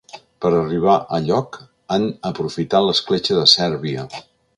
Per 0.43 0.49
arribar 0.59 0.95
a 1.17 1.19
lloc, 1.27 1.59
han 1.97 2.07
aprofitat 2.31 2.87
l’escletxa 2.87 3.39
de 3.41 3.45
Sèrbia. 3.53 4.07